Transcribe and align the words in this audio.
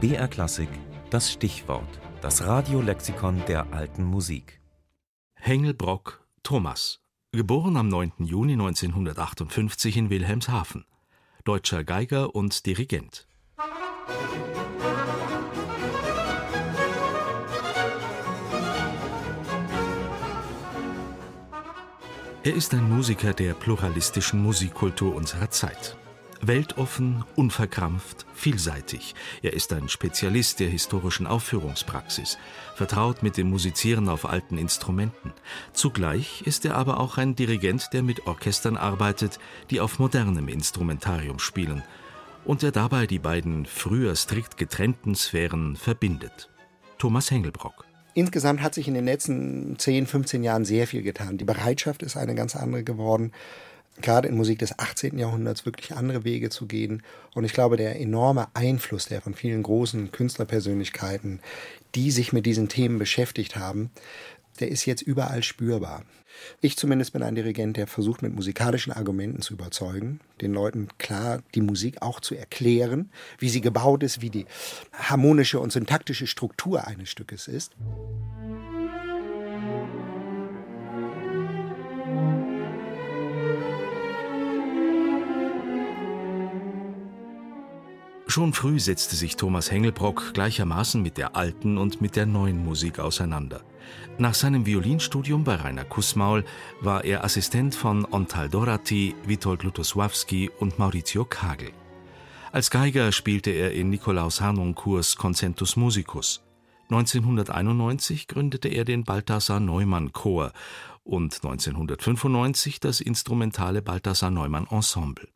BR 0.00 0.28
Klassik, 0.28 0.70
das 1.10 1.30
Stichwort, 1.30 2.00
das 2.22 2.46
Radiolexikon 2.46 3.42
der 3.46 3.70
alten 3.74 4.02
Musik. 4.02 4.58
Hengelbrock 5.34 6.26
Thomas, 6.42 7.02
geboren 7.32 7.76
am 7.76 7.88
9. 7.88 8.12
Juni 8.20 8.54
1958 8.54 9.98
in 9.98 10.08
Wilhelmshaven, 10.08 10.86
deutscher 11.44 11.84
Geiger 11.84 12.34
und 12.34 12.64
Dirigent. 12.64 13.28
Er 22.42 22.54
ist 22.54 22.72
ein 22.72 22.88
Musiker 22.88 23.34
der 23.34 23.52
pluralistischen 23.52 24.42
Musikkultur 24.42 25.14
unserer 25.14 25.50
Zeit. 25.50 25.98
Weltoffen, 26.42 27.24
unverkrampft, 27.36 28.24
vielseitig. 28.34 29.14
Er 29.42 29.52
ist 29.52 29.72
ein 29.72 29.88
Spezialist 29.88 30.58
der 30.60 30.68
historischen 30.68 31.26
Aufführungspraxis, 31.26 32.38
vertraut 32.74 33.22
mit 33.22 33.36
dem 33.36 33.50
Musizieren 33.50 34.08
auf 34.08 34.24
alten 34.24 34.56
Instrumenten. 34.56 35.32
Zugleich 35.74 36.42
ist 36.46 36.64
er 36.64 36.76
aber 36.76 36.98
auch 36.98 37.18
ein 37.18 37.36
Dirigent, 37.36 37.90
der 37.92 38.02
mit 38.02 38.26
Orchestern 38.26 38.78
arbeitet, 38.78 39.38
die 39.70 39.80
auf 39.80 39.98
modernem 39.98 40.48
Instrumentarium 40.48 41.38
spielen 41.38 41.82
und 42.44 42.62
der 42.62 42.72
dabei 42.72 43.06
die 43.06 43.18
beiden 43.18 43.66
früher 43.66 44.16
strikt 44.16 44.56
getrennten 44.56 45.14
Sphären 45.14 45.76
verbindet. 45.76 46.48
Thomas 46.98 47.30
Hengelbrock 47.30 47.84
Insgesamt 48.14 48.60
hat 48.60 48.74
sich 48.74 48.88
in 48.88 48.94
den 48.94 49.04
letzten 49.04 49.78
10, 49.78 50.06
15 50.06 50.42
Jahren 50.42 50.64
sehr 50.64 50.86
viel 50.86 51.02
getan. 51.02 51.38
Die 51.38 51.44
Bereitschaft 51.44 52.02
ist 52.02 52.16
eine 52.16 52.34
ganz 52.34 52.56
andere 52.56 52.82
geworden, 52.82 53.32
gerade 54.02 54.28
in 54.28 54.36
Musik 54.36 54.58
des 54.58 54.78
18. 54.78 55.18
Jahrhunderts 55.18 55.66
wirklich 55.66 55.92
andere 55.94 56.24
Wege 56.24 56.50
zu 56.50 56.66
gehen. 56.66 57.02
Und 57.34 57.44
ich 57.44 57.52
glaube, 57.52 57.76
der 57.76 58.00
enorme 58.00 58.48
Einfluss, 58.54 59.06
der 59.06 59.20
von 59.20 59.34
vielen 59.34 59.62
großen 59.62 60.12
Künstlerpersönlichkeiten, 60.12 61.40
die 61.94 62.10
sich 62.10 62.32
mit 62.32 62.46
diesen 62.46 62.68
Themen 62.68 62.98
beschäftigt 62.98 63.56
haben, 63.56 63.90
der 64.60 64.68
ist 64.68 64.84
jetzt 64.84 65.02
überall 65.02 65.42
spürbar. 65.42 66.04
Ich 66.60 66.76
zumindest 66.76 67.12
bin 67.12 67.22
ein 67.22 67.34
Dirigent, 67.34 67.76
der 67.76 67.86
versucht, 67.86 68.22
mit 68.22 68.34
musikalischen 68.34 68.92
Argumenten 68.92 69.42
zu 69.42 69.54
überzeugen, 69.54 70.20
den 70.40 70.52
Leuten 70.52 70.88
klar 70.98 71.42
die 71.54 71.60
Musik 71.60 72.02
auch 72.02 72.20
zu 72.20 72.34
erklären, 72.34 73.10
wie 73.38 73.48
sie 73.48 73.60
gebaut 73.60 74.02
ist, 74.02 74.22
wie 74.22 74.30
die 74.30 74.46
harmonische 74.92 75.60
und 75.60 75.72
syntaktische 75.72 76.26
Struktur 76.26 76.86
eines 76.86 77.10
Stückes 77.10 77.48
ist. 77.48 77.72
Schon 88.30 88.52
früh 88.52 88.78
setzte 88.78 89.16
sich 89.16 89.34
Thomas 89.34 89.72
Hengelbrock 89.72 90.34
gleichermaßen 90.34 91.02
mit 91.02 91.18
der 91.18 91.34
alten 91.34 91.76
und 91.76 92.00
mit 92.00 92.14
der 92.14 92.26
neuen 92.26 92.64
Musik 92.64 93.00
auseinander. 93.00 93.64
Nach 94.18 94.34
seinem 94.34 94.66
Violinstudium 94.66 95.42
bei 95.42 95.56
Rainer 95.56 95.84
Kussmaul 95.84 96.44
war 96.80 97.04
er 97.04 97.24
Assistent 97.24 97.74
von 97.74 98.04
Ontal 98.04 98.48
Dorati, 98.48 99.16
Witold 99.26 99.64
Lutosławski 99.64 100.48
und 100.60 100.78
Maurizio 100.78 101.24
Kagel. 101.24 101.72
Als 102.52 102.70
Geiger 102.70 103.10
spielte 103.10 103.50
er 103.50 103.72
in 103.72 103.90
Nikolaus 103.90 104.40
Harnoncourts 104.40 105.16
Concentus 105.16 105.74
Musicus. 105.74 106.44
1991 106.88 108.28
gründete 108.28 108.68
er 108.68 108.84
den 108.84 109.02
Balthasar 109.02 109.58
Neumann 109.58 110.12
Chor 110.12 110.52
und 111.02 111.34
1995 111.34 112.78
das 112.78 113.00
instrumentale 113.00 113.82
Balthasar 113.82 114.30
Neumann 114.30 114.68
Ensemble. 114.70 115.26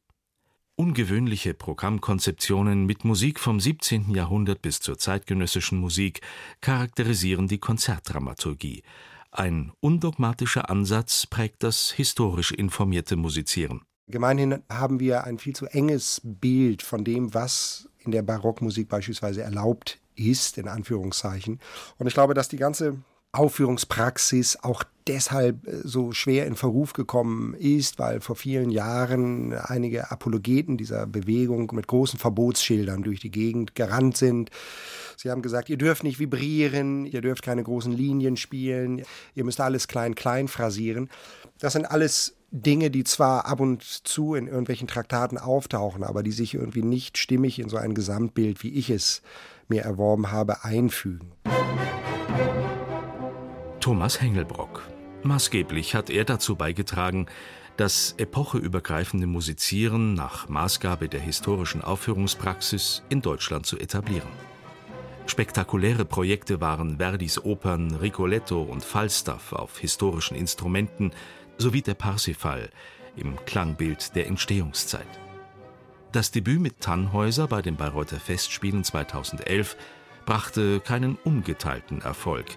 Ungewöhnliche 0.76 1.54
Programmkonzeptionen 1.54 2.84
mit 2.84 3.04
Musik 3.04 3.38
vom 3.38 3.60
17. 3.60 4.10
Jahrhundert 4.10 4.60
bis 4.60 4.80
zur 4.80 4.98
zeitgenössischen 4.98 5.78
Musik 5.78 6.20
charakterisieren 6.60 7.46
die 7.46 7.58
Konzertdramaturgie. 7.58 8.82
Ein 9.30 9.70
undogmatischer 9.78 10.68
Ansatz 10.70 11.28
prägt 11.28 11.62
das 11.62 11.92
historisch 11.92 12.50
informierte 12.50 13.14
Musizieren. 13.14 13.82
Gemeinhin 14.08 14.64
haben 14.68 14.98
wir 14.98 15.22
ein 15.22 15.38
viel 15.38 15.54
zu 15.54 15.66
enges 15.66 16.20
Bild 16.24 16.82
von 16.82 17.04
dem, 17.04 17.32
was 17.34 17.88
in 18.00 18.10
der 18.10 18.22
Barockmusik 18.22 18.88
beispielsweise 18.88 19.42
erlaubt 19.42 20.00
ist, 20.16 20.58
in 20.58 20.66
Anführungszeichen. 20.66 21.60
Und 21.98 22.08
ich 22.08 22.14
glaube, 22.14 22.34
dass 22.34 22.48
die 22.48 22.56
ganze 22.56 22.96
Aufführungspraxis 23.34 24.58
auch 24.62 24.84
deshalb 25.06 25.66
äh, 25.66 25.80
so 25.82 26.12
schwer 26.12 26.46
in 26.46 26.56
Verruf 26.56 26.92
gekommen 26.92 27.54
ist, 27.54 27.98
weil 27.98 28.20
vor 28.20 28.36
vielen 28.36 28.70
Jahren 28.70 29.52
einige 29.52 30.10
Apologeten 30.10 30.76
dieser 30.76 31.06
Bewegung 31.06 31.70
mit 31.74 31.86
großen 31.86 32.18
Verbotsschildern 32.18 33.02
durch 33.02 33.20
die 33.20 33.30
Gegend 33.30 33.74
gerannt 33.74 34.16
sind. 34.16 34.50
Sie 35.16 35.30
haben 35.30 35.42
gesagt, 35.42 35.68
ihr 35.68 35.78
dürft 35.78 36.04
nicht 36.04 36.18
vibrieren, 36.18 37.06
ihr 37.06 37.20
dürft 37.20 37.42
keine 37.42 37.62
großen 37.62 37.92
Linien 37.92 38.36
spielen, 38.36 39.02
ihr 39.34 39.44
müsst 39.44 39.60
alles 39.60 39.88
klein-klein 39.88 40.48
phrasieren. 40.48 41.08
Das 41.58 41.74
sind 41.74 41.86
alles 41.86 42.34
Dinge, 42.50 42.90
die 42.90 43.04
zwar 43.04 43.46
ab 43.46 43.60
und 43.60 43.82
zu 43.82 44.34
in 44.34 44.46
irgendwelchen 44.46 44.86
Traktaten 44.86 45.38
auftauchen, 45.38 46.04
aber 46.04 46.22
die 46.22 46.32
sich 46.32 46.54
irgendwie 46.54 46.82
nicht 46.82 47.18
stimmig 47.18 47.58
in 47.58 47.68
so 47.68 47.76
ein 47.76 47.94
Gesamtbild, 47.94 48.62
wie 48.62 48.74
ich 48.74 48.90
es 48.90 49.22
mir 49.68 49.82
erworben 49.82 50.30
habe, 50.30 50.64
einfügen. 50.64 51.32
Thomas 53.84 54.18
Hengelbrock. 54.18 54.80
Maßgeblich 55.24 55.94
hat 55.94 56.08
er 56.08 56.24
dazu 56.24 56.56
beigetragen, 56.56 57.26
das 57.76 58.14
epocheübergreifende 58.16 59.26
Musizieren 59.26 60.14
nach 60.14 60.48
Maßgabe 60.48 61.10
der 61.10 61.20
historischen 61.20 61.82
Aufführungspraxis 61.84 63.02
in 63.10 63.20
Deutschland 63.20 63.66
zu 63.66 63.78
etablieren. 63.78 64.30
Spektakuläre 65.26 66.06
Projekte 66.06 66.62
waren 66.62 66.96
Verdis 66.96 67.44
Opern 67.44 67.94
Rigoletto 67.94 68.62
und 68.62 68.82
Falstaff 68.82 69.52
auf 69.52 69.78
historischen 69.78 70.34
Instrumenten 70.34 71.10
sowie 71.58 71.82
der 71.82 71.92
Parsifal 71.92 72.70
im 73.16 73.36
Klangbild 73.44 74.16
der 74.16 74.28
Entstehungszeit. 74.28 75.20
Das 76.10 76.30
Debüt 76.30 76.62
mit 76.62 76.80
Tannhäuser 76.80 77.48
bei 77.48 77.60
den 77.60 77.76
Bayreuther 77.76 78.18
Festspielen 78.18 78.82
2011 78.82 79.76
brachte 80.24 80.80
keinen 80.80 81.16
ungeteilten 81.16 82.00
Erfolg– 82.00 82.46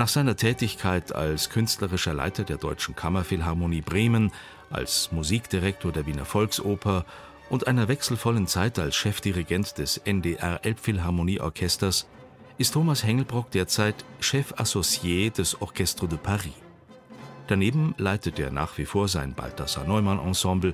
nach 0.00 0.08
seiner 0.08 0.34
Tätigkeit 0.34 1.14
als 1.14 1.50
künstlerischer 1.50 2.14
Leiter 2.14 2.44
der 2.44 2.56
Deutschen 2.56 2.96
Kammerphilharmonie 2.96 3.82
Bremen, 3.82 4.32
als 4.70 5.12
Musikdirektor 5.12 5.92
der 5.92 6.06
Wiener 6.06 6.24
Volksoper 6.24 7.04
und 7.50 7.66
einer 7.66 7.86
wechselvollen 7.86 8.46
Zeit 8.46 8.78
als 8.78 8.96
Chefdirigent 8.96 9.76
des 9.76 9.98
NDR 9.98 10.64
Elbphilharmonieorchesters 10.64 12.08
ist 12.56 12.72
Thomas 12.72 13.04
Hengelbrock 13.04 13.50
derzeit 13.50 14.06
Chef 14.20 14.54
Associé 14.54 15.30
des 15.30 15.60
Orchestre 15.60 16.08
de 16.08 16.16
Paris. 16.16 16.54
Daneben 17.48 17.94
leitet 17.98 18.38
er 18.38 18.50
nach 18.50 18.78
wie 18.78 18.86
vor 18.86 19.06
sein 19.06 19.34
Balthasar 19.34 19.84
Neumann 19.84 20.18
Ensemble 20.18 20.72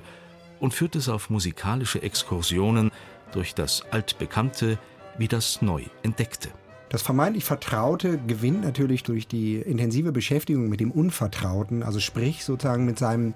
und 0.61 0.73
führt 0.73 0.95
es 0.95 1.09
auf 1.09 1.29
musikalische 1.29 2.01
Exkursionen 2.01 2.91
durch 3.33 3.53
das 3.53 3.83
Altbekannte 3.91 4.79
wie 5.17 5.27
das 5.27 5.61
Neu 5.61 5.83
Entdeckte. 6.01 6.49
Das 6.89 7.01
vermeintlich 7.01 7.43
Vertraute 7.43 8.17
gewinnt 8.27 8.61
natürlich 8.61 9.03
durch 9.03 9.27
die 9.27 9.57
intensive 9.57 10.11
Beschäftigung 10.11 10.69
mit 10.69 10.79
dem 10.79 10.91
Unvertrauten, 10.91 11.83
also 11.83 11.99
sprich 11.99 12.45
sozusagen 12.45 12.85
mit 12.85 12.97
seinem, 12.97 13.33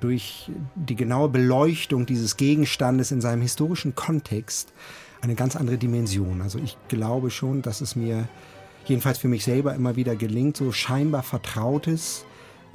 durch 0.00 0.50
die 0.74 0.96
genaue 0.96 1.28
Beleuchtung 1.28 2.06
dieses 2.06 2.36
Gegenstandes 2.36 3.12
in 3.12 3.20
seinem 3.20 3.42
historischen 3.42 3.94
Kontext 3.94 4.72
eine 5.20 5.34
ganz 5.34 5.56
andere 5.56 5.76
Dimension. 5.76 6.40
Also 6.40 6.58
ich 6.58 6.76
glaube 6.88 7.30
schon, 7.30 7.60
dass 7.62 7.80
es 7.80 7.96
mir 7.96 8.28
jedenfalls 8.86 9.18
für 9.18 9.28
mich 9.28 9.44
selber 9.44 9.74
immer 9.74 9.96
wieder 9.96 10.16
gelingt, 10.16 10.56
so 10.56 10.72
scheinbar 10.72 11.22
Vertrautes 11.22 12.24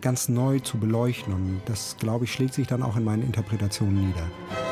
ganz 0.02 0.30
neu 0.30 0.60
zu 0.60 0.78
beleuchten. 0.78 1.34
Und 1.34 1.62
das, 1.66 1.96
glaube 2.00 2.26
ich, 2.26 2.34
schlägt 2.34 2.54
sich 2.54 2.68
dann 2.68 2.84
auch 2.84 2.98
in 2.98 3.04
meinen 3.04 3.24
Interpretationen 3.24 4.08
nieder. 4.08 4.71